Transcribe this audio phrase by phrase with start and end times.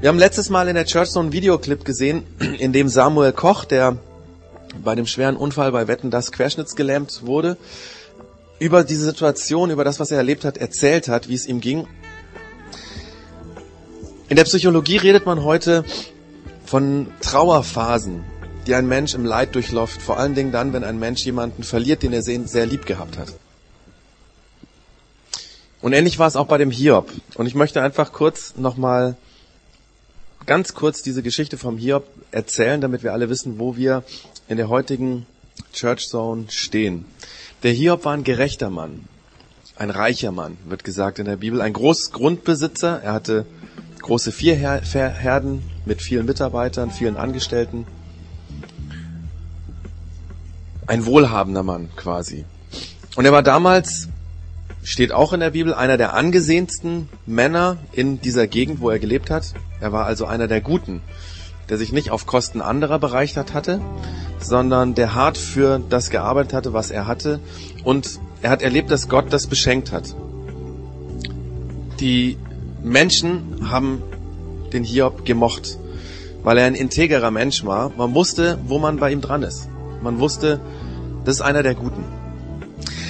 [0.00, 2.22] Wir haben letztes Mal in der Church so einen Videoclip gesehen,
[2.60, 3.96] in dem Samuel Koch, der
[4.84, 7.56] bei dem schweren Unfall bei Wetten das querschnittsgelähmt wurde,
[8.60, 11.88] über diese Situation, über das, was er erlebt hat, erzählt hat, wie es ihm ging.
[14.28, 15.84] In der Psychologie redet man heute
[16.64, 18.22] von Trauerphasen,
[18.68, 22.04] die ein Mensch im Leid durchläuft, vor allen Dingen dann, wenn ein Mensch jemanden verliert,
[22.04, 23.32] den er sehr lieb gehabt hat.
[25.82, 27.10] Und ähnlich war es auch bei dem Hiob.
[27.34, 29.16] Und ich möchte einfach kurz nochmal
[30.48, 34.02] ganz kurz diese Geschichte vom Hiob erzählen, damit wir alle wissen, wo wir
[34.48, 35.26] in der heutigen
[35.74, 37.04] Church Zone stehen.
[37.62, 39.04] Der Hiob war ein gerechter Mann,
[39.76, 43.02] ein reicher Mann, wird gesagt in der Bibel, ein Großgrundbesitzer.
[43.02, 43.44] Er hatte
[44.00, 47.86] große Viehherden mit vielen Mitarbeitern, vielen Angestellten.
[50.86, 52.46] Ein wohlhabender Mann quasi.
[53.16, 54.08] Und er war damals
[54.82, 59.28] steht auch in der Bibel, einer der angesehensten Männer in dieser Gegend, wo er gelebt
[59.28, 59.52] hat.
[59.80, 61.02] Er war also einer der Guten,
[61.68, 63.80] der sich nicht auf Kosten anderer bereichert hatte,
[64.40, 67.40] sondern der hart für das gearbeitet hatte, was er hatte.
[67.84, 70.14] Und er hat erlebt, dass Gott das beschenkt hat.
[72.00, 72.36] Die
[72.82, 74.02] Menschen haben
[74.72, 75.78] den Hiob gemocht,
[76.42, 77.90] weil er ein integrer Mensch war.
[77.96, 79.68] Man wusste, wo man bei ihm dran ist.
[80.02, 80.60] Man wusste,
[81.24, 82.04] das ist einer der Guten.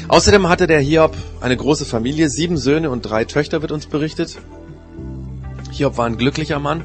[0.09, 4.39] Außerdem hatte der Hiob eine große Familie, sieben Söhne und drei Töchter wird uns berichtet.
[5.71, 6.85] Hiob war ein glücklicher Mann.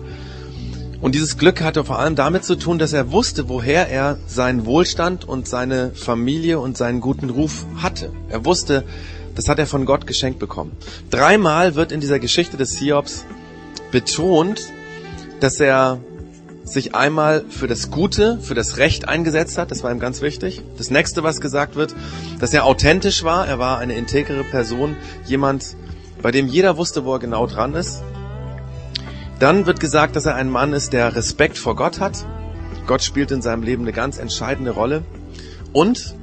[1.02, 4.66] Und dieses Glück hatte vor allem damit zu tun, dass er wusste, woher er seinen
[4.66, 8.14] Wohlstand und seine Familie und seinen guten Ruf hatte.
[8.30, 8.86] Er wusste,
[9.36, 10.72] das hat er von Gott geschenkt bekommen.
[11.10, 13.26] Dreimal wird in dieser Geschichte des Hiobs
[13.92, 14.72] betont,
[15.42, 16.00] dass er
[16.64, 19.72] sich einmal für das Gute, für das Recht eingesetzt hat.
[19.72, 20.62] Das war ihm ganz wichtig.
[20.78, 21.94] Das nächste, was gesagt wird,
[22.40, 23.46] dass er authentisch war.
[23.46, 24.96] Er war eine integere Person.
[25.26, 25.76] Jemand,
[26.22, 28.02] bei dem jeder wusste, wo er genau dran ist.
[29.44, 32.26] Dann wird gesagt, dass er ein Mann ist, der Respekt vor Gott hat.
[32.88, 35.04] Gott spielt in seinem Leben eine ganz entscheidende Rolle.
[35.74, 36.16] Und,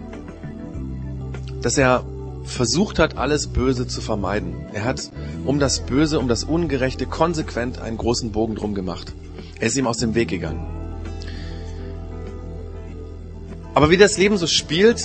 [1.60, 2.02] dass er
[2.44, 4.54] versucht hat, alles Böse zu vermeiden.
[4.72, 5.10] Er hat
[5.44, 9.12] um das Böse, um das Ungerechte konsequent einen großen Bogen drum gemacht.
[9.58, 10.66] Er ist ihm aus dem Weg gegangen.
[13.74, 15.04] Aber wie das Leben so spielt,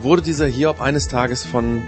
[0.00, 1.82] wurde dieser Hiob eines Tages von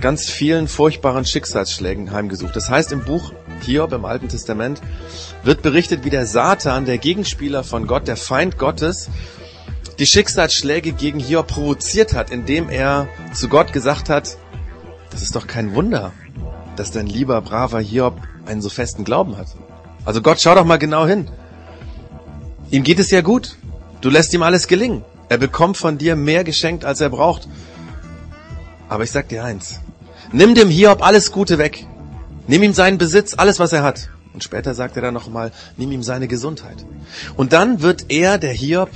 [0.00, 2.56] ganz vielen furchtbaren Schicksalsschlägen heimgesucht.
[2.56, 4.80] Das heißt, im Buch Hiob im Alten Testament
[5.42, 9.08] wird berichtet, wie der Satan, der Gegenspieler von Gott, der Feind Gottes,
[9.98, 14.36] die Schicksalsschläge gegen Hiob provoziert hat, indem er zu Gott gesagt hat,
[15.10, 16.12] das ist doch kein Wunder,
[16.76, 19.48] dass dein lieber, braver Hiob einen so festen Glauben hat.
[20.04, 21.28] Also Gott, schau doch mal genau hin.
[22.70, 23.56] Ihm geht es ja gut.
[24.00, 25.04] Du lässt ihm alles gelingen.
[25.28, 27.48] Er bekommt von dir mehr geschenkt, als er braucht.
[28.88, 29.80] Aber ich sag dir eins.
[30.32, 31.86] Nimm dem Hiob alles Gute weg.
[32.50, 34.10] Nimm ihm seinen Besitz, alles was er hat.
[34.34, 36.84] Und später sagt er dann nochmal, nimm ihm seine Gesundheit.
[37.36, 38.90] Und dann wird er, der Hiob,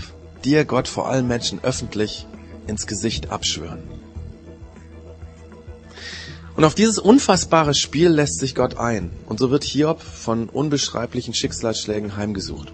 [0.44, 2.26] dir Gott vor allen Menschen öffentlich
[2.66, 3.78] ins Gesicht abschwören.
[6.56, 9.12] Und auf dieses unfassbare Spiel lässt sich Gott ein.
[9.26, 12.72] Und so wird Hiob von unbeschreiblichen Schicksalsschlägen heimgesucht.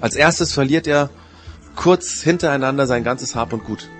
[0.00, 1.10] Als erstes verliert er
[1.76, 3.90] kurz hintereinander sein ganzes Hab und Gut.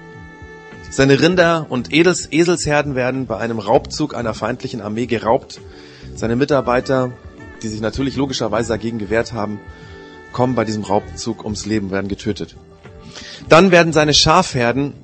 [0.88, 5.60] Seine Rinder und Edels Eselsherden werden bei einem Raubzug einer feindlichen Armee geraubt.
[6.18, 7.12] Seine Mitarbeiter,
[7.62, 9.60] die sich natürlich logischerweise dagegen gewehrt haben,
[10.32, 12.56] kommen bei diesem Raubzug ums Leben, werden getötet.
[13.48, 14.94] Dann werden seine Schafherden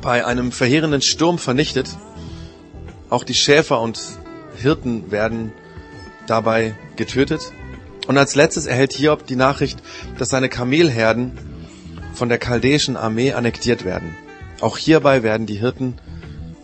[0.00, 1.88] bei einem verheerenden Sturm vernichtet
[3.10, 4.00] auch die Schäfer und
[4.56, 5.52] Hirten werden
[6.26, 7.52] dabei getötet.
[8.06, 9.80] Und als letztes erhält Hiob die Nachricht,
[10.18, 11.38] dass seine Kamelherden
[12.12, 14.14] von der chaldäischen Armee annektiert werden.
[14.60, 15.94] Auch hierbei werden die Hirten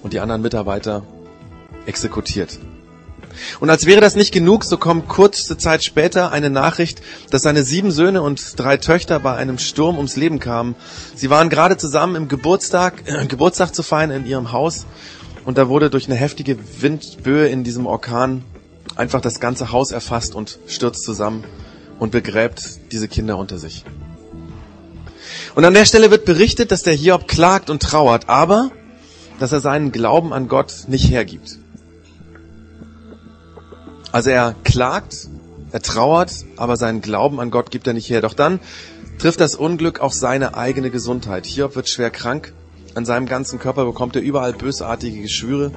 [0.03, 1.05] und die anderen Mitarbeiter
[1.87, 2.59] exekutiert.
[3.61, 7.65] Und als wäre das nicht genug, so kommt kurze Zeit später eine Nachricht, dass seine
[7.65, 10.75] sieben Söhne und drei Töchter bei einem Sturm ums Leben kamen.
[11.15, 14.87] Sie waren gerade zusammen im Geburtstag, äh, Geburtstag zu feiern in ihrem Haus
[15.45, 18.45] und da wurde durch eine heftige Windböe in diesem Orkan
[18.97, 21.45] einfach das ganze Haus erfasst und stürzt zusammen
[21.99, 23.85] und begräbt diese Kinder unter sich.
[25.55, 28.71] Und an der Stelle wird berichtet, dass der Hiob klagt und trauert, aber
[29.39, 31.59] dass er seinen Glauben an Gott nicht hergibt.
[34.13, 35.29] Also er klagt,
[35.73, 38.21] er trauert, aber seinen Glauben an Gott gibt er nicht her.
[38.21, 38.61] Doch dann
[39.19, 41.47] trifft das Unglück auch seine eigene Gesundheit.
[41.47, 42.53] Hiob wird schwer krank
[42.95, 45.71] an seinem ganzen Körper bekommt er überall bösartige Geschwüre.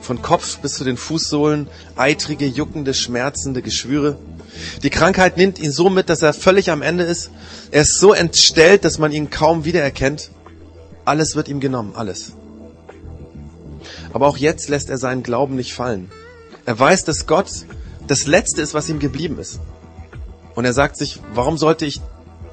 [0.00, 1.66] Von Kopf bis zu den Fußsohlen
[1.96, 4.18] eitrige, juckende, schmerzende Geschwüre.
[4.82, 7.30] Die Krankheit nimmt ihn so mit, dass er völlig am Ende ist.
[7.70, 10.30] Er ist so entstellt, dass man ihn kaum wiedererkennt.
[11.04, 12.32] Alles wird ihm genommen, alles.
[14.12, 16.10] Aber auch jetzt lässt er seinen Glauben nicht fallen.
[16.66, 17.50] Er weiß, dass Gott
[18.10, 19.60] das Letzte ist, was ihm geblieben ist.
[20.56, 22.00] Und er sagt sich, warum sollte ich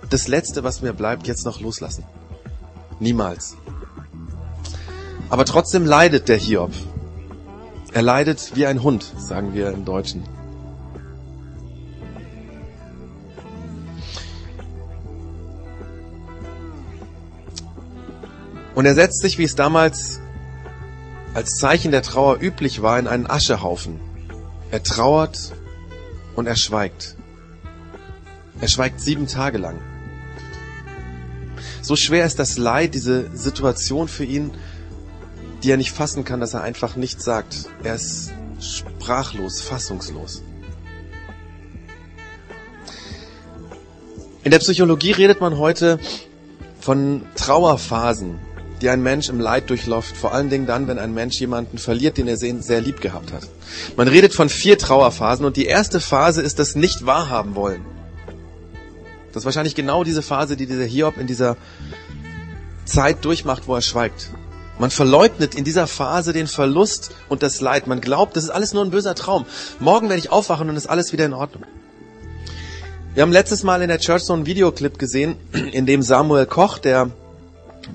[0.07, 2.03] das Letzte, was mir bleibt, jetzt noch loslassen?
[2.99, 3.57] Niemals.
[5.31, 6.73] Aber trotzdem leidet der Hiob.
[7.91, 10.23] Er leidet wie ein Hund, sagen wir im Deutschen.
[18.75, 20.19] Und er setzt sich, wie es damals
[21.33, 24.06] als Zeichen der Trauer üblich war, in einen Aschehaufen.
[24.69, 25.53] Er trauert
[26.35, 27.15] und er schweigt.
[28.59, 29.79] Er schweigt sieben Tage lang.
[31.81, 34.51] So schwer ist das Leid, diese Situation für ihn,
[35.63, 37.69] die er nicht fassen kann, dass er einfach nichts sagt.
[37.83, 40.43] Er ist sprachlos, fassungslos.
[44.43, 45.99] In der Psychologie redet man heute
[46.79, 48.39] von Trauerphasen
[48.81, 52.17] die ein Mensch im Leid durchläuft, vor allen Dingen dann, wenn ein Mensch jemanden verliert,
[52.17, 53.47] den er sehr lieb gehabt hat.
[53.95, 57.85] Man redet von vier Trauerphasen und die erste Phase ist das nicht wahrhaben wollen.
[59.33, 61.57] Das ist wahrscheinlich genau diese Phase, die dieser Hiob in dieser
[62.85, 64.31] Zeit durchmacht, wo er schweigt.
[64.79, 67.87] Man verleugnet in dieser Phase den Verlust und das Leid.
[67.87, 69.45] Man glaubt, das ist alles nur ein böser Traum.
[69.79, 71.63] Morgen werde ich aufwachen und ist alles wieder in Ordnung.
[73.15, 75.35] Wir haben letztes Mal in der Church so einen Videoclip gesehen,
[75.71, 77.09] in dem Samuel Koch, der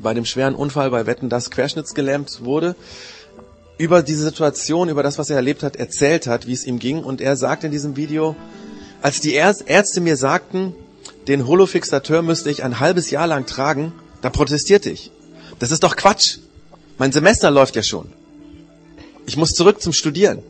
[0.01, 2.77] bei dem schweren Unfall bei Wetten das querschnittsgelähmt wurde,
[3.79, 7.03] über diese Situation, über das, was er erlebt hat, erzählt hat, wie es ihm ging.
[7.03, 8.37] Und er sagt in diesem Video,
[9.01, 10.75] als die Ärzte mir sagten,
[11.27, 15.11] den Holofixateur müsste ich ein halbes Jahr lang tragen, da protestierte ich.
[15.59, 16.39] Das ist doch Quatsch.
[16.99, 18.13] Mein Semester läuft ja schon.
[19.27, 20.43] Ich muss zurück zum Studieren.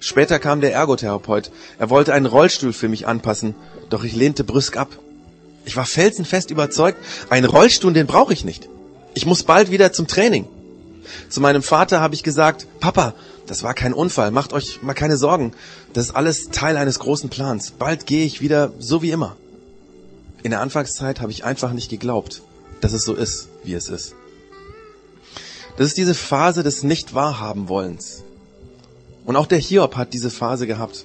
[0.00, 1.50] Später kam der Ergotherapeut.
[1.78, 3.54] Er wollte einen Rollstuhl für mich anpassen,
[3.88, 4.90] doch ich lehnte brüsk ab.
[5.66, 6.98] Ich war felsenfest überzeugt,
[7.28, 8.68] einen Rollstuhl, den brauche ich nicht.
[9.14, 10.46] Ich muss bald wieder zum Training.
[11.28, 13.14] Zu meinem Vater habe ich gesagt, Papa,
[13.46, 15.52] das war kein Unfall, macht euch mal keine Sorgen.
[15.92, 17.72] Das ist alles Teil eines großen Plans.
[17.72, 19.36] Bald gehe ich wieder so wie immer.
[20.44, 22.42] In der Anfangszeit habe ich einfach nicht geglaubt,
[22.80, 24.14] dass es so ist, wie es ist.
[25.76, 28.22] Das ist diese Phase des Nicht-Wahrhaben-Wollens.
[29.24, 31.04] Und auch der Hiob hat diese Phase gehabt.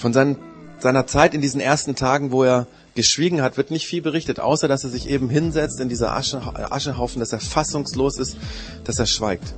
[0.00, 0.36] Von seinen,
[0.78, 4.66] seiner Zeit in diesen ersten Tagen, wo er geschwiegen hat, wird nicht viel berichtet, außer
[4.66, 6.40] dass er sich eben hinsetzt in dieser Asche,
[6.72, 8.38] Aschehaufen, dass er fassungslos ist,
[8.84, 9.54] dass er schweigt.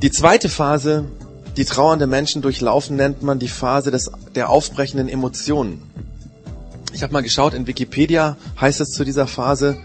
[0.00, 1.04] Die zweite Phase,
[1.58, 5.82] die trauernde Menschen durchlaufen, nennt man die Phase des, der aufbrechenden Emotionen.
[6.94, 9.76] Ich habe mal geschaut, in Wikipedia heißt es zu dieser Phase,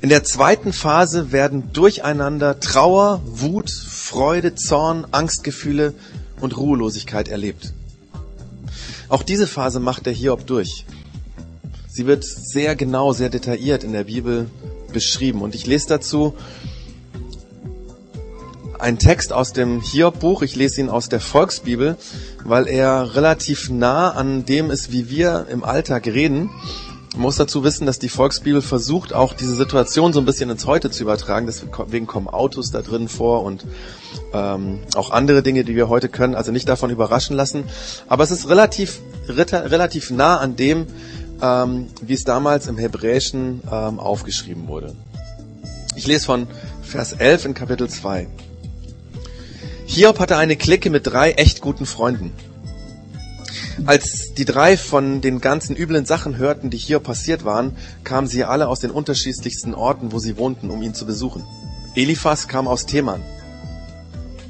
[0.00, 5.94] in der zweiten Phase werden durcheinander Trauer, Wut, Freude, Zorn, Angstgefühle
[6.40, 7.72] und Ruhelosigkeit erlebt.
[9.08, 10.86] Auch diese Phase macht der Hiob durch.
[11.88, 14.48] Sie wird sehr genau, sehr detailliert in der Bibel
[14.92, 15.42] beschrieben.
[15.42, 16.34] Und ich lese dazu
[18.78, 20.42] einen Text aus dem Hiob-Buch.
[20.42, 21.96] Ich lese ihn aus der Volksbibel,
[22.44, 26.50] weil er relativ nah an dem ist, wie wir im Alltag reden.
[27.14, 30.64] Man muss dazu wissen, dass die Volksbibel versucht, auch diese Situation so ein bisschen ins
[30.64, 31.44] Heute zu übertragen.
[31.44, 33.66] Deswegen kommen Autos da drin vor und
[34.32, 36.34] ähm, auch andere Dinge, die wir heute können.
[36.34, 37.64] Also nicht davon überraschen lassen.
[38.08, 40.86] Aber es ist relativ, relativ nah an dem,
[41.42, 44.94] ähm, wie es damals im Hebräischen ähm, aufgeschrieben wurde.
[45.96, 46.46] Ich lese von
[46.82, 48.26] Vers 11 in Kapitel 2.
[49.84, 52.32] Hiob hatte eine Clique mit drei echt guten Freunden.
[53.86, 58.44] Als die drei von den ganzen üblen Sachen hörten, die hier passiert waren, kamen sie
[58.44, 61.44] alle aus den unterschiedlichsten Orten, wo sie wohnten, um ihn zu besuchen.
[61.94, 63.22] Eliphas kam aus Teman,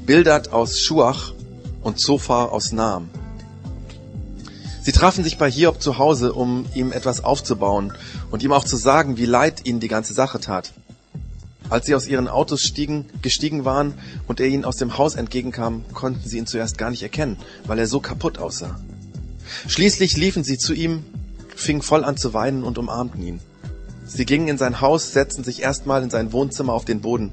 [0.05, 1.33] Bildad aus Schuach
[1.81, 3.09] und Zophar aus Naam.
[4.81, 7.93] Sie trafen sich bei Hiob zu Hause, um ihm etwas aufzubauen
[8.31, 10.73] und ihm auch zu sagen, wie leid ihnen die ganze Sache tat.
[11.69, 13.93] Als sie aus ihren Autos stiegen, gestiegen waren
[14.27, 17.79] und er ihnen aus dem Haus entgegenkam, konnten sie ihn zuerst gar nicht erkennen, weil
[17.79, 18.77] er so kaputt aussah.
[19.67, 21.03] Schließlich liefen sie zu ihm,
[21.55, 23.39] fingen voll an zu weinen und umarmten ihn.
[24.05, 27.31] Sie gingen in sein Haus, setzten sich erstmal in sein Wohnzimmer auf den Boden.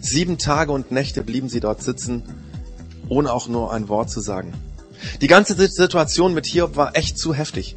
[0.00, 2.22] Sieben Tage und Nächte blieben sie dort sitzen,
[3.08, 4.52] ohne auch nur ein Wort zu sagen.
[5.20, 7.76] Die ganze Situation mit Hiob war echt zu heftig.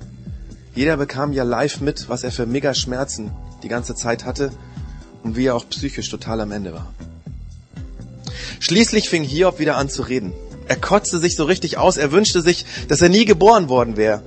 [0.73, 3.31] Jeder bekam ja live mit, was er für mega Schmerzen
[3.63, 4.51] die ganze Zeit hatte
[5.23, 6.93] und wie er auch psychisch total am Ende war.
[8.59, 10.33] Schließlich fing Hiob wieder an zu reden.
[10.67, 14.21] Er kotzte sich so richtig aus, er wünschte sich, dass er nie geboren worden wäre.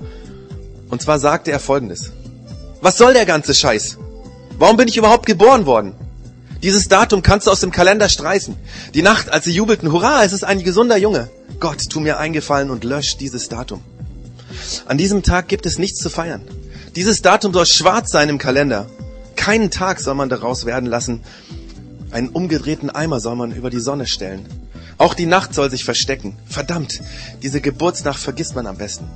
[0.89, 2.11] Und zwar sagte er folgendes.
[2.81, 3.97] Was soll der ganze Scheiß?
[4.57, 5.95] Warum bin ich überhaupt geboren worden?
[6.63, 8.55] Dieses Datum kannst du aus dem Kalender streichen.
[8.93, 11.29] Die Nacht, als sie jubelten, hurra, es ist ein gesunder Junge.
[11.59, 13.81] Gott, tu mir eingefallen und lösch dieses Datum.
[14.85, 16.41] An diesem Tag gibt es nichts zu feiern.
[16.95, 18.87] Dieses Datum soll schwarz sein im Kalender.
[19.35, 21.21] Keinen Tag soll man daraus werden lassen,
[22.11, 24.47] Einen umgedrehten Eimer soll man über die Sonne stellen.
[24.99, 26.35] Auch die Nacht soll sich verstecken.
[26.45, 27.01] Verdammt,
[27.41, 29.07] diese Geburtsnacht vergisst man am besten.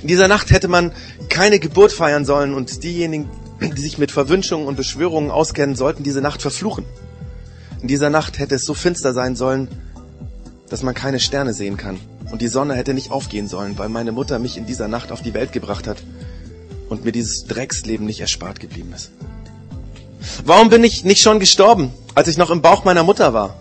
[0.00, 0.92] In dieser Nacht hätte man
[1.28, 3.28] keine Geburt feiern sollen und diejenigen,
[3.60, 6.86] die sich mit Verwünschungen und Beschwörungen auskennen, sollten diese Nacht verfluchen.
[7.82, 9.68] In dieser Nacht hätte es so finster sein sollen,
[10.70, 12.00] dass man keine Sterne sehen kann.
[12.32, 15.20] Und die Sonne hätte nicht aufgehen sollen, weil meine Mutter mich in dieser Nacht auf
[15.20, 16.02] die Welt gebracht hat
[16.88, 19.10] und mir dieses Drecksleben nicht erspart geblieben ist.
[20.46, 23.59] Warum bin ich nicht schon gestorben, als ich noch im Bauch meiner Mutter war?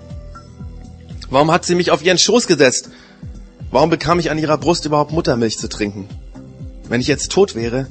[1.30, 2.90] Warum hat sie mich auf ihren Schoß gesetzt?
[3.72, 6.08] Warum bekam ich an ihrer Brust überhaupt Muttermilch zu trinken?
[6.88, 7.88] Wenn ich jetzt tot wäre,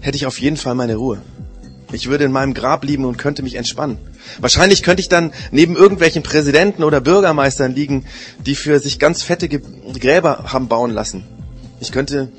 [0.00, 1.20] hätte ich auf jeden Fall meine Ruhe.
[1.92, 3.98] Ich würde in meinem Grab liegen und könnte mich entspannen.
[4.40, 8.06] Wahrscheinlich könnte ich dann neben irgendwelchen Präsidenten oder Bürgermeistern liegen,
[8.44, 11.24] die für sich ganz fette Gräber haben bauen lassen.
[11.80, 12.30] Ich könnte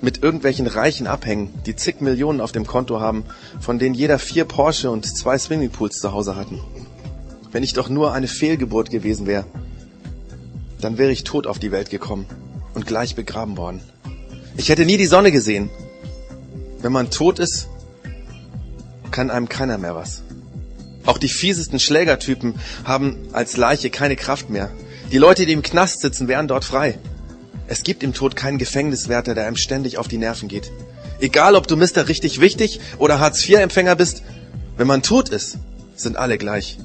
[0.00, 3.24] mit irgendwelchen Reichen abhängen, die zig Millionen auf dem Konto haben,
[3.60, 6.60] von denen jeder vier Porsche und zwei Swimmingpools zu Hause hatten.
[7.54, 9.46] Wenn ich doch nur eine Fehlgeburt gewesen wäre,
[10.80, 12.26] dann wäre ich tot auf die Welt gekommen
[12.74, 13.80] und gleich begraben worden.
[14.56, 15.70] Ich hätte nie die Sonne gesehen.
[16.80, 17.68] Wenn man tot ist,
[19.12, 20.24] kann einem keiner mehr was.
[21.06, 24.72] Auch die fiesesten Schlägertypen haben als Leiche keine Kraft mehr.
[25.12, 26.98] Die Leute, die im Knast sitzen, wären dort frei.
[27.68, 30.72] Es gibt im Tod keinen Gefängniswärter, der einem ständig auf die Nerven geht.
[31.20, 34.24] Egal, ob du Mister richtig wichtig oder Hartz-IV-Empfänger bist,
[34.76, 35.58] wenn man tot ist,
[35.94, 36.78] sind alle gleich.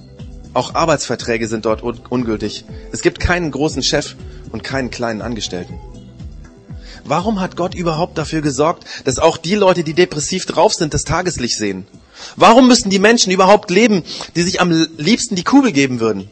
[0.54, 2.66] Auch Arbeitsverträge sind dort un ungültig.
[2.92, 4.16] Es gibt keinen großen Chef
[4.52, 5.80] und keinen kleinen Angestellten.
[7.04, 11.04] Warum hat Gott überhaupt dafür gesorgt, dass auch die Leute, die depressiv drauf sind, das
[11.04, 11.88] Tageslicht sehen?
[12.36, 14.04] Warum müssen die Menschen überhaupt leben,
[14.36, 16.30] die sich am liebsten die Kugel geben würden?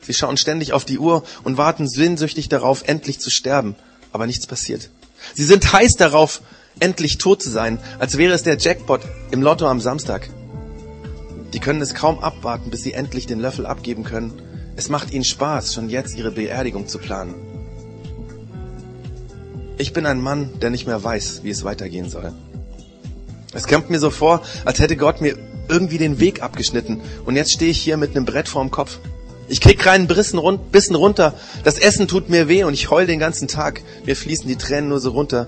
[0.00, 3.76] Sie schauen ständig auf die Uhr und warten sehnsüchtig darauf, endlich zu sterben.
[4.12, 4.90] Aber nichts passiert.
[5.34, 6.42] Sie sind heiß darauf,
[6.80, 10.28] endlich tot zu sein, als wäre es der Jackpot im Lotto am Samstag.
[11.52, 14.32] Die können es kaum abwarten, bis sie endlich den Löffel abgeben können.
[14.76, 17.34] Es macht ihnen Spaß, schon jetzt ihre Beerdigung zu planen.
[19.76, 22.32] Ich bin ein Mann, der nicht mehr weiß, wie es weitergehen soll.
[23.52, 25.36] Es kommt mir so vor, als hätte Gott mir
[25.68, 28.98] irgendwie den Weg abgeschnitten und jetzt stehe ich hier mit einem Brett vorm Kopf.
[29.48, 30.38] Ich krieg keinen Bissen
[30.94, 31.34] runter.
[31.62, 33.82] Das Essen tut mir weh und ich heul den ganzen Tag.
[34.06, 35.46] Mir fließen die Tränen nur so runter.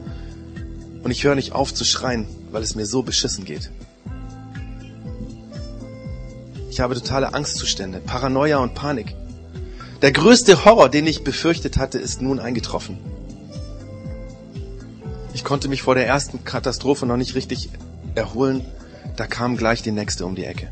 [1.03, 3.71] Und ich höre nicht auf zu schreien, weil es mir so beschissen geht.
[6.75, 9.15] Ich habe totale Angstzustände, Paranoia und Panik.
[10.03, 12.99] Der größte Horror, den ich befürchtet hatte, ist nun eingetroffen.
[15.35, 17.69] Ich konnte mich vor der ersten Katastrophe noch nicht richtig
[18.17, 18.65] erholen.
[19.15, 20.69] Da kam gleich die nächste um die Ecke.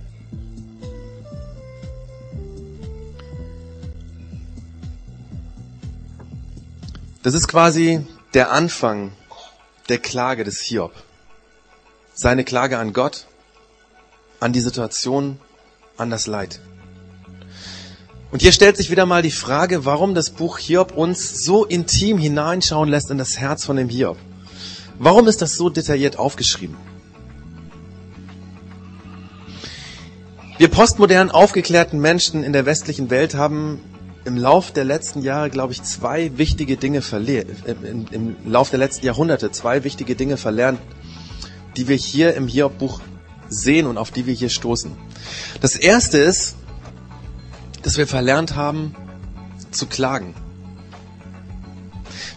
[7.22, 8.04] Das ist quasi
[8.34, 9.12] der Anfang
[9.88, 10.94] der Klage des Hiob.
[12.12, 13.26] Seine Klage an Gott,
[14.40, 15.38] an die Situation,
[16.02, 16.60] an das Leid.
[18.30, 22.18] Und hier stellt sich wieder mal die Frage, warum das Buch Hiob uns so intim
[22.18, 24.16] hineinschauen lässt in das Herz von dem Hiob.
[24.98, 26.76] Warum ist das so detailliert aufgeschrieben?
[30.58, 33.80] Wir postmodern aufgeklärten Menschen in der westlichen Welt haben
[34.24, 38.78] im Lauf der letzten Jahre, glaube ich, zwei wichtige Dinge verlernt, äh, im Lauf der
[38.78, 40.78] letzten Jahrhunderte zwei wichtige Dinge verlernt,
[41.76, 43.00] die wir hier im Hiob-Buch
[43.52, 44.92] sehen und auf die wir hier stoßen.
[45.60, 46.56] Das erste ist,
[47.82, 48.94] dass wir verlernt haben,
[49.70, 50.34] zu klagen.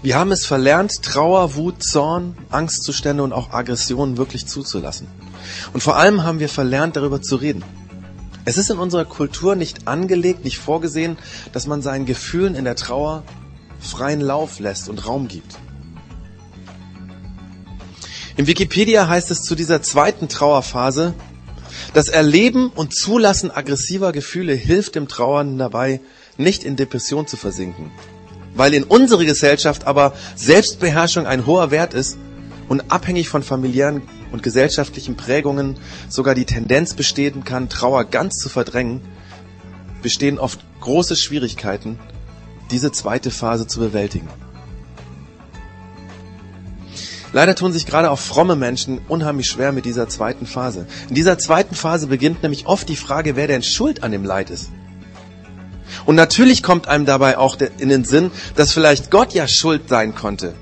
[0.01, 5.07] Wir haben es verlernt, Trauer, Wut, Zorn, Angstzustände und auch Aggressionen wirklich zuzulassen.
[5.73, 7.63] Und vor allem haben wir verlernt, darüber zu reden.
[8.45, 11.17] Es ist in unserer Kultur nicht angelegt, nicht vorgesehen,
[11.51, 13.23] dass man seinen Gefühlen in der Trauer
[13.79, 15.57] freien Lauf lässt und Raum gibt.
[18.37, 21.13] Im Wikipedia heißt es zu dieser zweiten Trauerphase,
[21.93, 26.01] das Erleben und Zulassen aggressiver Gefühle hilft dem Trauernden dabei,
[26.37, 27.91] nicht in Depression zu versinken.
[28.53, 32.17] Weil in unserer Gesellschaft aber Selbstbeherrschung ein hoher Wert ist
[32.67, 34.01] und abhängig von familiären
[34.33, 35.77] und gesellschaftlichen Prägungen
[36.09, 39.01] sogar die Tendenz bestehen kann, Trauer ganz zu verdrängen,
[40.01, 41.99] bestehen oft große Schwierigkeiten,
[42.69, 44.27] diese zweite Phase zu bewältigen.
[47.35, 50.87] Leider tun sich gerade auch fromme Menschen unheimlich schwer mit dieser zweiten Phase.
[51.09, 54.49] In dieser zweiten Phase beginnt nämlich oft die Frage, wer denn schuld an dem Leid
[54.49, 54.69] ist.
[56.05, 60.15] Und natürlich kommt einem dabei auch in den Sinn, dass vielleicht Gott ja schuld sein
[60.15, 60.53] konnte.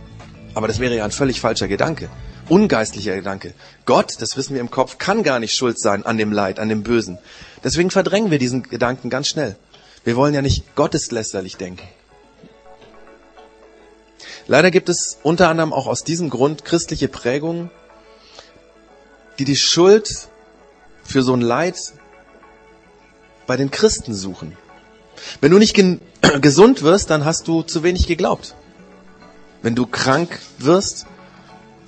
[0.56, 2.10] Aber das wäre ja ein völlig falscher Gedanke
[2.50, 3.54] ungeistlicher Gedanke.
[3.86, 6.70] Gott, das wissen wir im Kopf, kann gar nicht schuld sein an dem Leid, an
[6.70, 7.18] dem Bösen.
[7.64, 9.56] Deswegen verdrängen wir diesen Gedanken ganz schnell.
[10.04, 11.88] Wir wollen ja nicht gotteslästerlich denken.
[14.48, 17.70] Leider gibt es unter anderem auch aus diesem Grund christliche Prägungen,
[19.40, 20.28] die die Schuld
[21.04, 21.78] für so ein Leid
[23.48, 24.58] bei den Christen suchen.
[25.42, 25.76] Wenn du nicht
[26.42, 28.56] gesund wirst, dann hast du zu wenig geglaubt.
[29.62, 31.06] Wenn du krank wirst,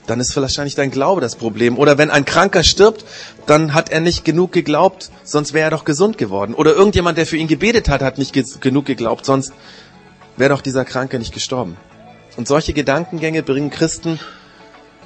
[0.08, 1.78] dann ist wahrscheinlich dein Glaube das Problem.
[1.78, 3.04] Oder wenn ein Kranker stirbt,
[3.48, 6.54] dann hat er nicht genug geglaubt, sonst wäre er doch gesund geworden.
[6.54, 9.52] Oder irgendjemand, der für ihn gebetet hat, hat nicht ge genug geglaubt, sonst
[10.38, 11.76] wäre doch dieser Kranke nicht gestorben.
[12.38, 14.20] Und solche Gedankengänge bringen Christen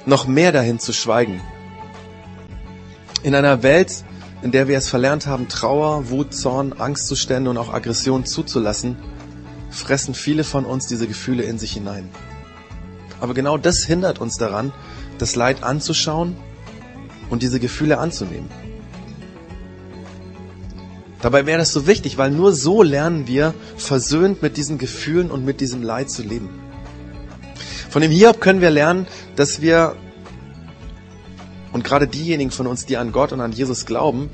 [0.06, 1.40] noch mehr dahin zu schweigen.
[3.22, 4.04] In einer Welt,
[4.42, 8.96] in der wir es verlernt haben, Trauer, Wut, Zorn, Angstzustände und auch Aggression zuzulassen,
[9.70, 12.08] fressen viele von uns diese Gefühle in sich hinein.
[13.20, 14.72] Aber genau das hindert uns daran,
[15.18, 16.36] das Leid anzuschauen
[17.28, 18.48] und diese Gefühle anzunehmen.
[21.20, 25.44] Dabei wäre das so wichtig, weil nur so lernen wir, versöhnt mit diesen Gefühlen und
[25.44, 26.48] mit diesem Leid zu leben.
[27.90, 29.96] Von dem Hiob können wir lernen, dass wir,
[31.72, 34.30] und gerade diejenigen von uns, die an Gott und an Jesus glauben,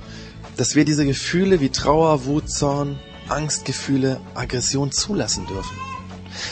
[0.59, 2.99] dass wir diese Gefühle wie Trauer, Wut, Zorn,
[3.29, 5.75] Angstgefühle, Aggression zulassen dürfen.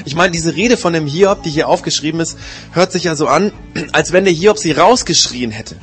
[0.06, 2.38] Ich meine, diese Rede von dem Hiob, die hier aufgeschrieben ist,
[2.72, 3.52] hört sich ja so an,
[3.92, 5.76] als wenn der Hiob sie rausgeschrien hätte.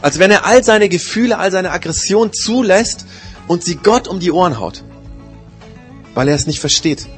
[0.00, 3.04] Als wenn er all seine Gefühle, all seine Aggression zulässt
[3.48, 4.84] und sie Gott um die Ohren haut.
[6.14, 7.08] Weil er es nicht versteht.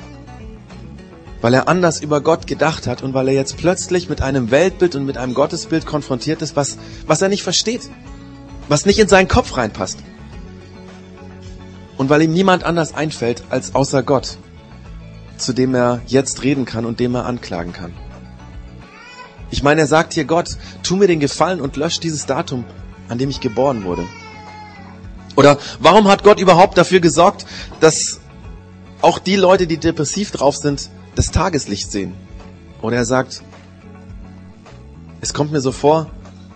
[1.44, 4.94] Weil er anders über Gott gedacht hat und weil er jetzt plötzlich mit einem Weltbild
[4.94, 7.82] und mit einem Gottesbild konfrontiert ist, was, was er nicht versteht.
[8.68, 9.98] Was nicht in seinen Kopf reinpasst.
[11.98, 14.38] Und weil ihm niemand anders einfällt als außer Gott
[15.36, 17.92] zu dem er jetzt reden kann und dem er anklagen kann.
[19.50, 22.64] Ich meine, er sagt hier Gott, tu mir den Gefallen und lösch dieses Datum,
[23.08, 24.06] an dem ich geboren wurde.
[25.36, 27.44] Oder warum hat Gott überhaupt dafür gesorgt,
[27.80, 28.20] dass
[29.02, 32.14] auch die Leute, die depressiv drauf sind, das Tageslicht sehen?
[32.82, 33.42] Oder er sagt,
[35.20, 36.10] es kommt mir so vor,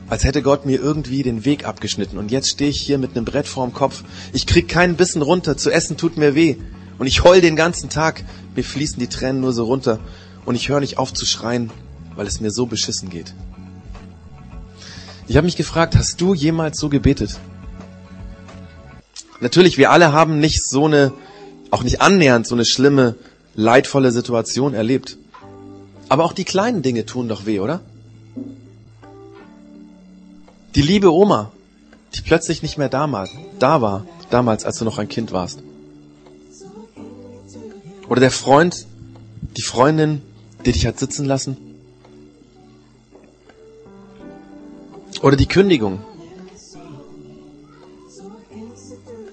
[0.09, 3.25] als hätte Gott mir irgendwie den Weg abgeschnitten und jetzt stehe ich hier mit einem
[3.25, 4.05] Brett vorm Kopf.
[4.33, 6.57] Ich krieg keinen Bissen runter, zu essen tut mir weh.
[6.99, 8.25] Und ich heul den ganzen Tag.
[8.57, 10.01] Mir fließen die Tränen nur so runter.
[10.45, 11.71] Und ich höre nicht auf zu schreien,
[12.17, 13.35] weil es mir so beschissen geht.
[15.29, 17.39] Ich habe mich gefragt, hast du jemals so gebetet?
[19.41, 21.13] Natürlich, wir alle haben nicht so eine,
[21.71, 23.15] auch nicht annähernd so eine schlimme,
[23.59, 25.19] leidvolle Situation erlebt.
[26.09, 27.81] Aber auch die kleinen Dinge tun doch weh, oder?
[30.77, 31.51] Die liebe Oma,
[32.15, 35.59] die plötzlich nicht mehr da war, da war, damals, als du noch ein Kind warst.
[38.09, 38.87] Oder der Freund,
[39.57, 40.23] die Freundin,
[40.65, 41.57] die dich hat sitzen lassen.
[45.21, 45.99] Oder die Kündigung.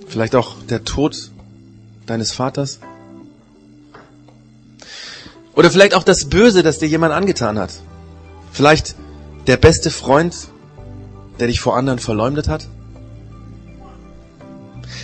[0.07, 1.29] Vielleicht auch der Tod
[2.07, 2.79] deines Vaters.
[5.55, 7.71] Oder vielleicht auch das Böse, das dir jemand angetan hat.
[8.51, 8.95] Vielleicht
[9.47, 10.35] der beste Freund,
[11.39, 12.67] der dich vor anderen verleumdet hat.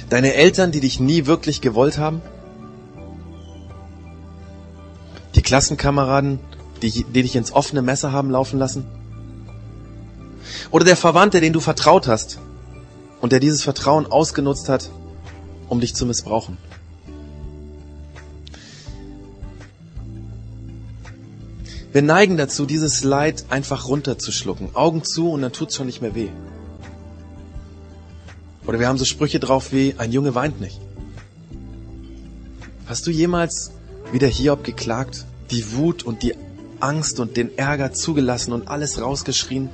[0.09, 2.21] Deine Eltern, die dich nie wirklich gewollt haben.
[5.35, 6.39] Die Klassenkameraden,
[6.81, 8.85] die, die dich ins offene Messer haben laufen lassen?
[10.69, 12.39] Oder der Verwandte, den du vertraut hast
[13.21, 14.89] und der dieses Vertrauen ausgenutzt hat,
[15.69, 16.57] um dich zu missbrauchen?
[21.91, 24.75] Wir neigen dazu, dieses Leid einfach runterzuschlucken.
[24.75, 26.30] Augen zu und dann tut's schon nicht mehr weh.
[28.65, 30.80] Oder wir haben so Sprüche drauf wie, ein Junge weint nicht.
[32.86, 33.71] Hast du jemals
[34.12, 36.34] wie der Hiob geklagt die Wut und die
[36.80, 39.69] Angst und den Ärger zugelassen und alles rausgeschrien.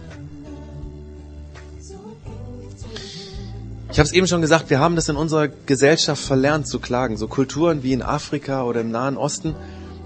[3.91, 7.17] Ich habe es eben schon gesagt, wir haben das in unserer Gesellschaft verlernt zu klagen.
[7.17, 9.55] So Kulturen wie in Afrika oder im Nahen Osten,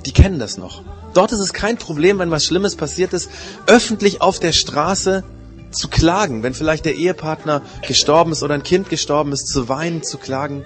[0.05, 0.83] die kennen das noch.
[1.13, 3.29] Dort ist es kein Problem, wenn was Schlimmes passiert ist,
[3.67, 5.23] öffentlich auf der Straße
[5.71, 6.43] zu klagen.
[6.43, 10.63] Wenn vielleicht der Ehepartner gestorben ist oder ein Kind gestorben ist, zu weinen, zu klagen.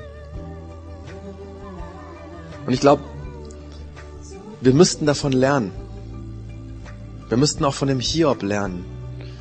[2.65, 3.03] Und ich glaube,
[4.61, 5.71] wir müssten davon lernen.
[7.29, 8.85] Wir müssten auch von dem Hiob lernen.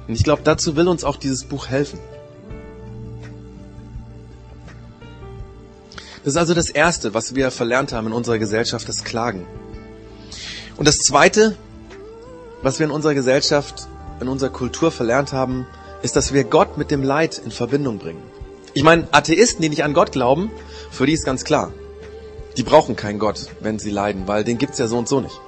[0.06, 1.98] Und ich glaube, dazu will uns auch dieses Buch helfen.
[6.24, 9.46] Das ist also das Erste, was wir verlernt haben in unserer Gesellschaft, das Klagen.
[10.76, 11.56] Und das Zweite,
[12.62, 13.86] was wir in unserer Gesellschaft,
[14.20, 15.66] in unserer Kultur verlernt haben,
[16.02, 18.22] ist, dass wir Gott mit dem Leid in Verbindung bringen.
[18.74, 20.50] Ich meine, Atheisten, die nicht an Gott glauben,
[20.90, 21.72] für die ist ganz klar.
[22.56, 25.40] Die brauchen keinen Gott, wenn sie leiden, weil den gibt's ja so und so nicht.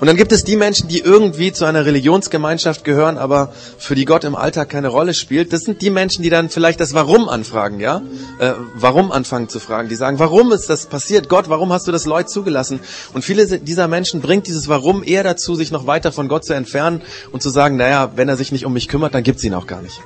[0.00, 4.04] Und dann gibt es die Menschen, die irgendwie zu einer Religionsgemeinschaft gehören, aber für die
[4.04, 5.52] Gott im Alltag keine Rolle spielt.
[5.52, 8.02] Das sind die Menschen, die dann vielleicht das Warum anfragen, ja?
[8.38, 9.88] Äh, warum anfangen zu fragen.
[9.88, 11.28] Die sagen, warum ist das passiert?
[11.28, 12.80] Gott, warum hast du das Leid zugelassen?
[13.12, 16.52] Und viele dieser Menschen bringt dieses Warum eher dazu, sich noch weiter von Gott zu
[16.52, 19.54] entfernen und zu sagen, naja, wenn er sich nicht um mich kümmert, dann gibt's ihn
[19.54, 20.00] auch gar nicht.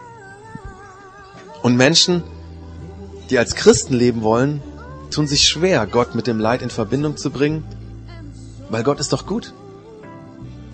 [1.63, 2.23] Und Menschen,
[3.31, 4.63] die als Christen leben wollen,
[5.11, 7.65] tun sich schwer, Gott mit dem Leid in Verbindung zu bringen,
[8.69, 9.53] weil Gott ist doch gut.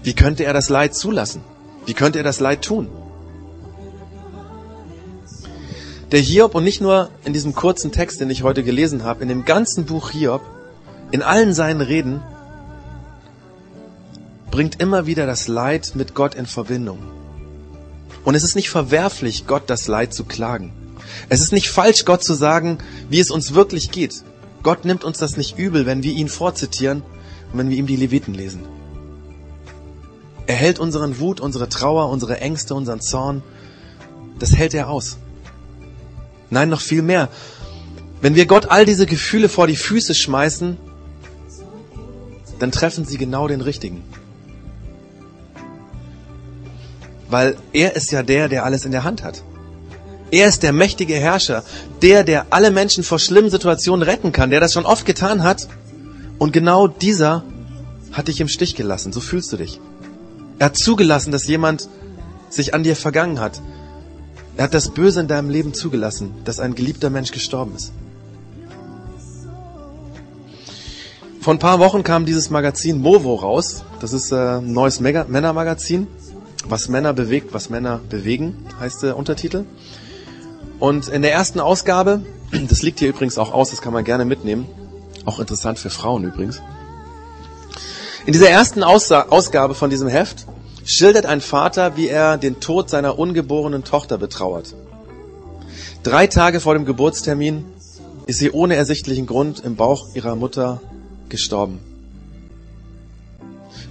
[0.03, 1.43] Wie könnte er das Leid zulassen?
[1.87, 2.89] Wie könnte er das Leid tun?
[6.11, 9.29] Der Hiob und nicht nur in diesem kurzen Text, den ich heute gelesen habe, in
[9.29, 10.43] dem ganzen Buch Hiob,
[11.11, 12.23] in allen seinen Reden,
[14.51, 16.99] bringt immer wieder das Leid mit Gott in Verbindung.
[18.25, 20.73] Und es ist nicht verwerflich, Gott das Leid zu klagen.
[21.29, 22.79] Es ist nicht falsch, Gott zu sagen,
[23.09, 24.23] wie es uns wirklich geht.
[24.63, 27.03] Gott nimmt uns das nicht übel, wenn wir ihn vorzitieren
[27.53, 28.65] wenn wir ihm die Leviten lesen.
[30.47, 33.43] Er hält unseren Wut, unsere Trauer, unsere Ängste, unseren Zorn,
[34.39, 35.19] das hält er aus.
[36.51, 37.29] Nein, noch viel mehr.
[38.21, 40.77] Wenn wir Gott all diese Gefühle vor die Füße schmeißen,
[42.59, 44.05] dann treffen sie genau den richtigen.
[47.29, 49.43] Weil er ist ja der, der alles in der Hand hat.
[50.31, 51.65] Er ist der mächtige Herrscher,
[52.03, 55.69] der, der alle Menschen vor schlimmen Situationen retten kann, der das schon oft getan hat.
[56.43, 57.45] Und genau dieser
[58.11, 59.13] hat dich im Stich gelassen.
[59.13, 59.79] So fühlst du dich.
[60.59, 61.89] Er hat zugelassen, dass jemand
[62.49, 63.63] sich an dir vergangen hat.
[64.57, 67.93] Er hat das Böse in deinem Leben zugelassen, dass ein geliebter Mensch gestorben ist.
[71.41, 73.85] Vor ein paar Wochen kam dieses Magazin Movo raus.
[74.01, 76.09] Das ist äh, ein neues Männermagazin.
[76.67, 79.65] Was Männer bewegt, was Männer bewegen, heißt der Untertitel.
[80.81, 82.23] Und in der ersten Ausgabe,
[82.69, 84.67] das liegt hier übrigens auch aus, das kann man gerne mitnehmen,
[85.25, 86.61] auch interessant für Frauen übrigens.
[88.27, 90.47] In dieser ersten Aussa Ausgabe von diesem Heft
[90.85, 94.75] schildert ein Vater, wie er den Tod seiner ungeborenen Tochter betrauert.
[96.03, 97.65] Drei Tage vor dem Geburtstermin
[98.27, 100.81] ist sie ohne ersichtlichen Grund im Bauch ihrer Mutter
[101.29, 101.81] gestorben.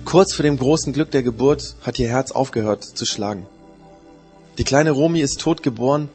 [0.05, 3.45] Kurz vor dem großen Glück der Geburt hat ihr Herz aufgehört zu schlagen.
[4.57, 6.09] Die kleine Romi ist tot geboren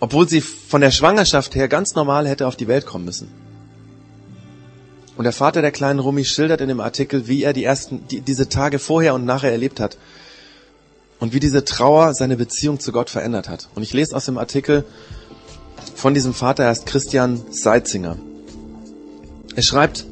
[0.00, 3.28] obwohl sie von der Schwangerschaft her ganz normal hätte auf die Welt kommen müssen.
[5.18, 8.20] Und der Vater der kleinen Rumi schildert in dem Artikel, wie er die ersten, die,
[8.20, 9.98] diese Tage vorher und nachher erlebt hat.
[11.18, 13.68] Und wie diese Trauer seine Beziehung zu Gott verändert hat.
[13.74, 14.84] Und ich lese aus dem Artikel
[15.96, 18.16] von diesem Vater, er ist Christian Seitzinger.
[19.56, 20.06] Er schreibt,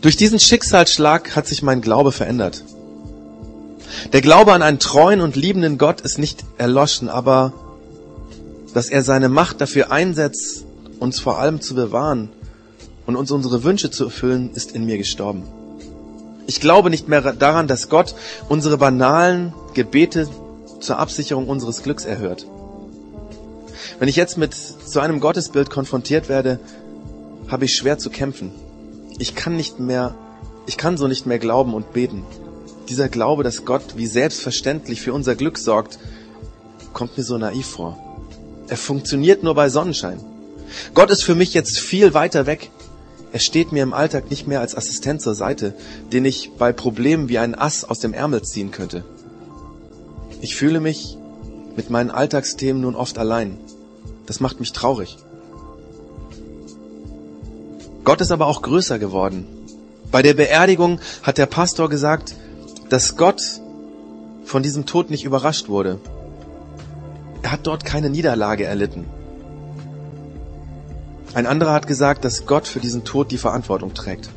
[0.00, 2.64] durch diesen Schicksalsschlag hat sich mein Glaube verändert.
[4.12, 7.52] Der Glaube an einen treuen und liebenden Gott ist nicht erloschen, aber
[8.74, 10.64] dass er seine Macht dafür einsetzt,
[10.98, 12.30] uns vor allem zu bewahren
[13.10, 15.42] und uns unsere Wünsche zu erfüllen, ist in mir gestorben.
[16.46, 18.14] Ich glaube nicht mehr daran, dass Gott
[18.48, 20.28] unsere banalen Gebete
[20.78, 22.46] zur Absicherung unseres Glücks erhört.
[23.98, 26.60] Wenn ich jetzt mit so einem Gottesbild konfrontiert werde,
[27.48, 28.52] habe ich schwer zu kämpfen.
[29.18, 30.14] Ich kann nicht mehr,
[30.66, 32.24] ich kann so nicht mehr glauben und beten.
[32.88, 35.98] Dieser Glaube, dass Gott wie selbstverständlich für unser Glück sorgt,
[36.92, 37.98] kommt mir so naiv vor.
[38.68, 40.20] Er funktioniert nur bei Sonnenschein.
[40.94, 42.70] Gott ist für mich jetzt viel weiter weg.
[43.32, 45.74] Er steht mir im Alltag nicht mehr als Assistent zur Seite,
[46.12, 49.04] den ich bei Problemen wie ein Ass aus dem Ärmel ziehen könnte.
[50.40, 51.16] Ich fühle mich
[51.76, 53.58] mit meinen Alltagsthemen nun oft allein.
[54.26, 55.18] Das macht mich traurig.
[58.04, 59.46] Gott ist aber auch größer geworden.
[60.10, 62.34] Bei der Beerdigung hat der Pastor gesagt,
[62.88, 63.40] dass Gott
[64.44, 66.00] von diesem Tod nicht überrascht wurde.
[67.42, 69.04] Er hat dort keine Niederlage erlitten.
[71.32, 74.30] Ein anderer hat gesagt, dass Gott für diesen Tod die Verantwortung trägt.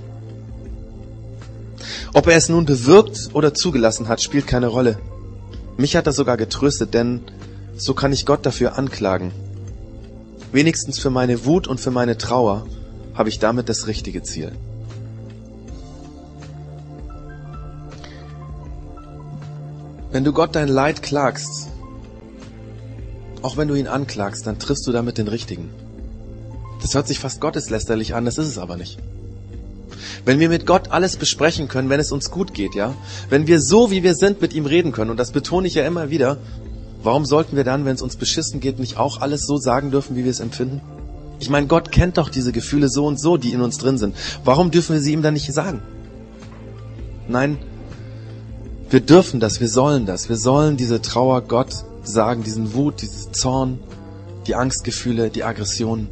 [2.14, 5.00] Ob er es nun bewirkt oder zugelassen hat, spielt keine Rolle.
[5.78, 7.22] Mich hat das sogar getröstet, denn
[7.76, 9.32] so kann ich Gott dafür anklagen.
[10.52, 12.68] Wenigstens für meine Wut und für meine Trauer
[13.16, 14.52] habe ich damit das richtige Ziel.
[20.12, 21.70] Wenn du Gott dein Leid klagst,
[23.42, 25.72] auch wenn du ihn anklagst, dann triffst du damit den Richtigen.
[26.84, 29.00] Das hört sich fast gotteslästerlich an, das ist es aber nicht.
[30.26, 32.94] Wenn wir mit Gott alles besprechen können, wenn es uns gut geht, ja,
[33.30, 35.86] wenn wir so wie wir sind mit ihm reden können, und das betone ich ja
[35.86, 36.38] immer wieder,
[37.02, 40.18] warum sollten wir dann, wenn es uns beschissen geht, nicht auch alles so sagen dürfen,
[40.18, 40.82] wie wir es empfinden?
[41.40, 44.16] Ich meine, Gott kennt doch diese Gefühle so und so, die in uns drin sind.
[44.44, 45.82] Warum dürfen wir sie ihm dann nicht sagen?
[47.30, 47.58] Nein,
[48.90, 53.34] wir dürfen das, wir sollen das, wir sollen diese Trauer Gott sagen, diesen Wut, diesen
[53.34, 53.80] Zorn,
[54.48, 56.10] die Angstgefühle, die Aggression.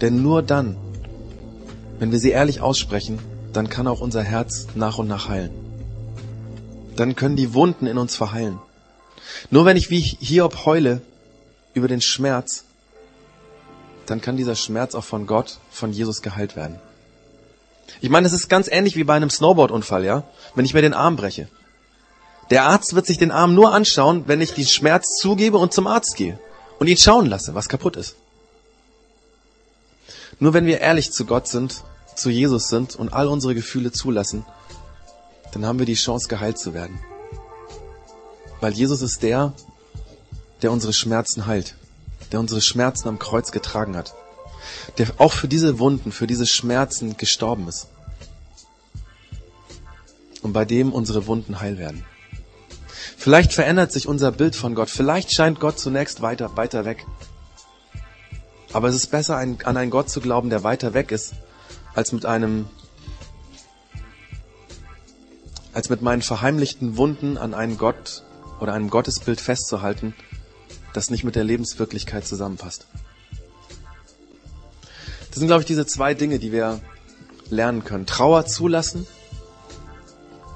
[0.00, 0.76] Denn nur dann,
[1.98, 3.18] wenn wir sie ehrlich aussprechen,
[3.52, 5.50] dann kann auch unser Herz nach und nach heilen.
[6.96, 8.58] Dann können die Wunden in uns verheilen.
[9.50, 11.02] Nur wenn ich wie Hiob heule
[11.74, 12.64] über den Schmerz,
[14.06, 16.80] dann kann dieser Schmerz auch von Gott, von Jesus geheilt werden.
[18.00, 20.24] Ich meine, es ist ganz ähnlich wie bei einem Snowboardunfall, ja?
[20.54, 21.48] Wenn ich mir den Arm breche.
[22.50, 25.86] Der Arzt wird sich den Arm nur anschauen, wenn ich den Schmerz zugebe und zum
[25.86, 26.38] Arzt gehe
[26.78, 28.16] und ihn schauen lasse, was kaputt ist.
[30.40, 31.84] Nur wenn wir ehrlich zu Gott sind,
[32.16, 34.44] zu Jesus sind und all unsere Gefühle zulassen,
[35.52, 36.98] dann haben wir die Chance, geheilt zu werden.
[38.60, 39.52] Weil Jesus ist der,
[40.62, 41.76] der unsere Schmerzen heilt,
[42.32, 44.14] der unsere Schmerzen am Kreuz getragen hat,
[44.98, 47.88] der auch für diese Wunden, für diese Schmerzen gestorben ist.
[50.42, 52.04] Und bei dem unsere Wunden heil werden.
[53.18, 54.88] Vielleicht verändert sich unser Bild von Gott.
[54.88, 57.04] Vielleicht scheint Gott zunächst weiter, weiter weg.
[58.72, 61.34] Aber es ist besser, an einen Gott zu glauben, der weiter weg ist,
[61.94, 62.66] als mit einem,
[65.72, 68.22] als mit meinen verheimlichten Wunden an einen Gott
[68.60, 70.14] oder einem Gottesbild festzuhalten,
[70.92, 72.86] das nicht mit der Lebenswirklichkeit zusammenpasst.
[75.30, 76.80] Das sind, glaube ich, diese zwei Dinge, die wir
[77.50, 78.06] lernen können.
[78.06, 79.06] Trauer zulassen,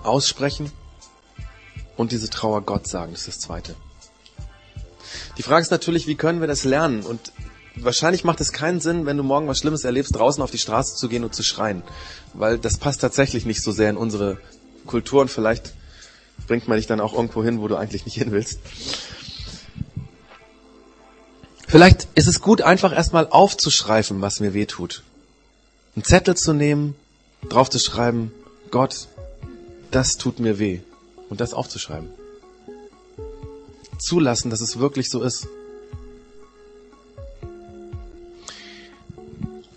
[0.03, 0.71] aussprechen
[1.97, 3.75] und diese Trauer Gott sagen, das ist das Zweite.
[5.39, 7.03] Die Frage ist natürlich, wie können wir das lernen?
[7.03, 7.33] Und
[7.77, 10.97] wahrscheinlich macht es keinen Sinn, wenn du morgen was Schlimmes erlebst, draußen auf die Straße
[10.97, 11.83] zu gehen und zu schreien.
[12.33, 14.39] Weil das passt tatsächlich nicht so sehr in unsere
[14.87, 15.73] Kultur und vielleicht
[16.47, 18.61] bringt man dich dann auch irgendwo hin, wo du eigentlich nicht hin willst.
[21.67, 25.03] Vielleicht ist es gut, einfach erstmal aufzuschreiben, was mir weh tut.
[25.97, 26.95] Einen Zettel zu nehmen,
[27.49, 28.33] drauf zu schreiben,
[28.71, 29.09] Gott,
[29.91, 30.81] das tut mir weh.
[31.31, 32.11] Und das aufzuschreiben.
[33.99, 35.49] Zulassen, dass es wirklich so ist.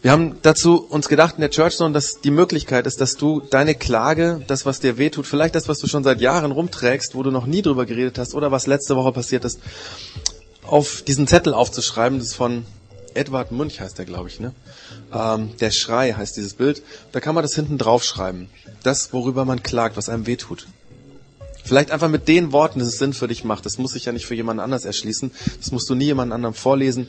[0.01, 3.73] Wir haben dazu uns gedacht in der Churchzone, dass die Möglichkeit ist, dass du deine
[3.73, 7.31] Klage, das, was dir wehtut, vielleicht das, was du schon seit Jahren rumträgst, wo du
[7.31, 9.59] noch nie drüber geredet hast oder was letzte Woche passiert ist,
[10.63, 12.19] auf diesen Zettel aufzuschreiben.
[12.19, 12.65] Das ist von
[13.15, 14.53] Edward Munch heißt der, glaube ich, ne?
[15.11, 16.83] Ähm, der Schrei heißt dieses Bild.
[17.11, 18.49] Da kann man das hinten draufschreiben.
[18.83, 20.67] Das, worüber man klagt, was einem wehtut.
[21.63, 23.65] Vielleicht einfach mit den Worten, dass es Sinn für dich macht.
[23.65, 25.31] Das muss sich ja nicht für jemand anders erschließen.
[25.59, 27.07] Das musst du nie jemand anderem vorlesen.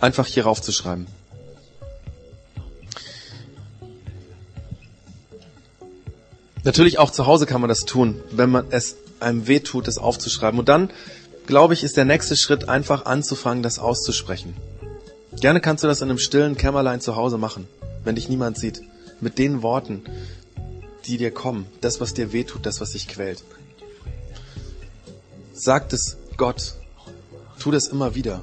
[0.00, 1.08] Einfach hier raufzuschreiben.
[6.68, 9.96] Natürlich auch zu Hause kann man das tun, wenn man es einem weh tut, das
[9.96, 10.60] aufzuschreiben.
[10.60, 10.90] Und dann,
[11.46, 14.54] glaube ich, ist der nächste Schritt einfach anzufangen, das auszusprechen.
[15.40, 17.66] Gerne kannst du das in einem stillen Kämmerlein zu Hause machen,
[18.04, 18.82] wenn dich niemand sieht.
[19.22, 20.02] Mit den Worten,
[21.06, 21.64] die dir kommen.
[21.80, 23.42] Das, was dir weh tut, das, was dich quält.
[25.54, 26.74] Sag es Gott.
[27.58, 28.42] Tu das immer wieder.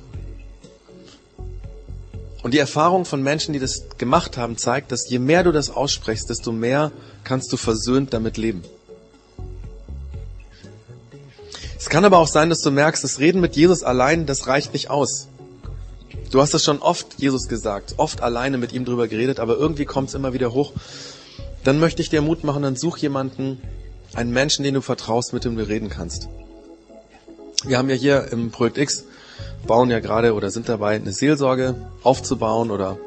[2.46, 5.72] Und die Erfahrung von Menschen, die das gemacht haben, zeigt, dass je mehr du das
[5.72, 6.92] aussprichst, desto mehr
[7.24, 8.62] kannst du versöhnt damit leben.
[11.76, 14.74] Es kann aber auch sein, dass du merkst, das Reden mit Jesus allein, das reicht
[14.74, 15.28] nicht aus.
[16.30, 19.86] Du hast es schon oft Jesus gesagt, oft alleine mit ihm drüber geredet, aber irgendwie
[19.86, 20.74] kommt es immer wieder hoch.
[21.64, 23.60] Dann möchte ich dir Mut machen, dann such jemanden,
[24.14, 26.28] einen Menschen, den du vertraust, mit dem du reden kannst.
[27.64, 29.06] Wir haben ja hier im Projekt X
[29.66, 32.98] bauen ja gerade oder sind dabei, eine Seelsorge aufzubauen oder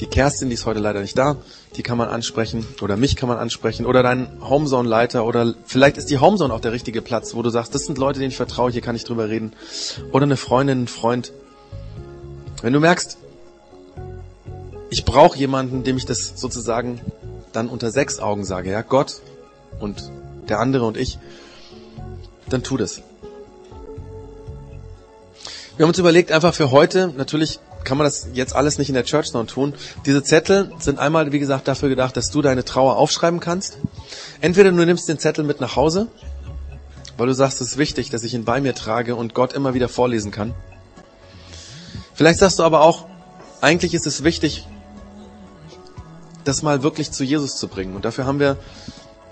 [0.00, 1.36] die Kerstin, die ist heute leider nicht da,
[1.76, 6.10] die kann man ansprechen oder mich kann man ansprechen oder deinen Homezone-Leiter oder vielleicht ist
[6.10, 8.70] die Homezone auch der richtige Platz, wo du sagst, das sind Leute, denen ich vertraue,
[8.70, 9.52] hier kann ich drüber reden
[10.12, 11.32] oder eine Freundin, ein Freund.
[12.62, 13.18] Wenn du merkst,
[14.90, 17.00] ich brauche jemanden, dem ich das sozusagen
[17.52, 19.20] dann unter sechs Augen sage, ja, Gott
[19.80, 20.10] und
[20.48, 21.18] der andere und ich,
[22.48, 23.02] dann tu das.
[25.78, 28.96] Wir haben uns überlegt, einfach für heute, natürlich kann man das jetzt alles nicht in
[28.96, 29.74] der Church Zone tun.
[30.06, 33.78] Diese Zettel sind einmal, wie gesagt, dafür gedacht, dass du deine Trauer aufschreiben kannst.
[34.40, 36.08] Entweder du nimmst den Zettel mit nach Hause,
[37.16, 39.72] weil du sagst, es ist wichtig, dass ich ihn bei mir trage und Gott immer
[39.72, 40.52] wieder vorlesen kann.
[42.12, 43.06] Vielleicht sagst du aber auch,
[43.60, 44.66] eigentlich ist es wichtig,
[46.42, 47.94] das mal wirklich zu Jesus zu bringen.
[47.94, 48.56] Und dafür haben wir,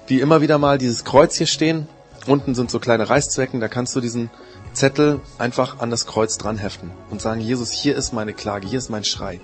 [0.06, 1.88] wie immer wieder mal, dieses Kreuz hier stehen.
[2.26, 4.30] Unten sind so kleine Reißzwecken, da kannst du diesen
[4.72, 8.78] Zettel einfach an das Kreuz dran heften und sagen, Jesus, hier ist meine Klage, hier
[8.78, 9.40] ist mein Schrei.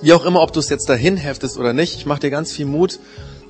[0.00, 2.52] Wie auch immer, ob du es jetzt dahin heftest oder nicht, ich mache dir ganz
[2.52, 3.00] viel Mut,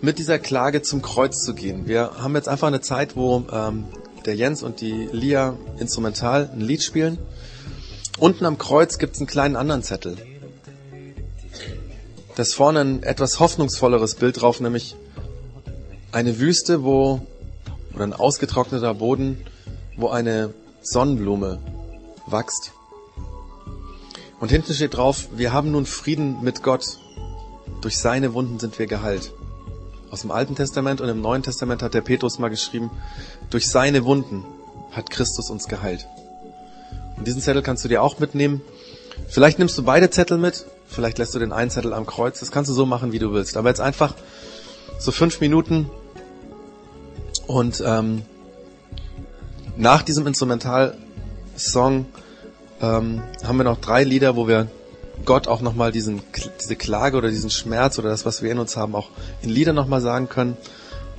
[0.00, 1.86] mit dieser Klage zum Kreuz zu gehen.
[1.86, 3.84] Wir haben jetzt einfach eine Zeit, wo ähm,
[4.24, 7.18] der Jens und die Lia instrumental ein Lied spielen.
[8.18, 10.16] Unten am Kreuz gibt es einen kleinen anderen Zettel.
[12.38, 14.94] Da ist vorne ein etwas hoffnungsvolleres Bild drauf, nämlich
[16.12, 17.20] eine Wüste, wo,
[17.92, 19.44] oder ein ausgetrockneter Boden,
[19.96, 21.58] wo eine Sonnenblume
[22.28, 22.70] wächst.
[24.38, 27.00] Und hinten steht drauf, wir haben nun Frieden mit Gott.
[27.80, 29.32] Durch seine Wunden sind wir geheilt.
[30.12, 32.92] Aus dem Alten Testament und im Neuen Testament hat der Petrus mal geschrieben,
[33.50, 34.44] durch seine Wunden
[34.92, 36.06] hat Christus uns geheilt.
[37.16, 38.60] Und diesen Zettel kannst du dir auch mitnehmen.
[39.26, 42.40] Vielleicht nimmst du beide Zettel mit, vielleicht lässt du den einen Zettel am Kreuz.
[42.40, 43.56] Das kannst du so machen, wie du willst.
[43.56, 44.14] Aber jetzt einfach
[44.98, 45.90] so fünf Minuten
[47.46, 48.22] und ähm,
[49.76, 52.06] nach diesem Instrumentalsong
[52.80, 54.68] ähm, haben wir noch drei Lieder, wo wir
[55.24, 56.22] Gott auch nochmal diesen,
[56.60, 59.08] diese Klage oder diesen Schmerz oder das, was wir in uns haben, auch
[59.42, 60.56] in Lieder nochmal sagen können.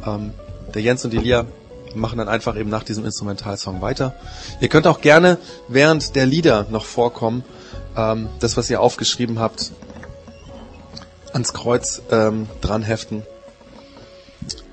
[0.06, 0.32] Ähm,
[0.74, 1.46] der Jens und die Lia
[1.96, 4.14] machen dann einfach eben nach diesem Instrumentalsong weiter.
[4.62, 7.44] Ihr könnt auch gerne während der Lieder noch vorkommen,
[8.00, 9.72] ähm, das, was ihr aufgeschrieben habt,
[11.34, 13.24] ans Kreuz ähm, dran heften.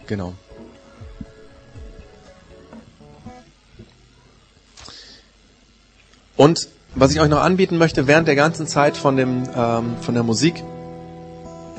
[0.06, 0.34] Genau.
[6.36, 10.14] Und was ich euch noch anbieten möchte, während der ganzen Zeit von, dem, ähm, von
[10.14, 10.62] der Musik,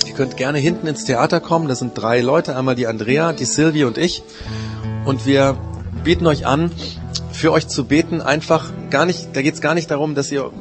[0.06, 1.68] ihr könnt gerne hinten ins Theater kommen.
[1.68, 4.24] Das sind drei Leute, einmal die Andrea, die Sylvie und ich.
[5.06, 5.58] Und wir
[6.04, 6.72] bieten euch an,
[7.32, 10.52] für euch zu beten, einfach gar nicht, da geht es gar nicht darum, dass ihr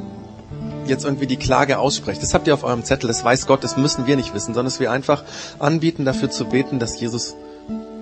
[0.88, 2.22] jetzt irgendwie die Klage aussprecht.
[2.22, 4.66] Das habt ihr auf eurem Zettel, das weiß Gott, das müssen wir nicht wissen, sondern
[4.66, 5.25] dass wir einfach
[5.59, 7.35] anbieten, dafür zu beten, dass Jesus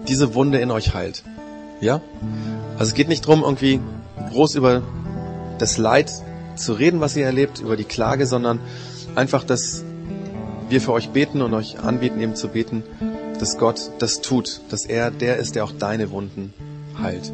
[0.08, 1.22] diese Wunde in euch heilt.
[1.80, 2.00] Ja?
[2.74, 3.80] Also es geht nicht drum, irgendwie
[4.30, 4.82] groß über
[5.58, 6.12] das Leid
[6.56, 8.60] zu reden, was ihr erlebt, über die Klage, sondern
[9.14, 9.84] einfach, dass
[10.68, 12.82] wir für euch beten und euch anbieten, eben zu beten,
[13.38, 16.52] dass Gott das tut, dass er der ist, der auch deine Wunden
[17.00, 17.32] heilt.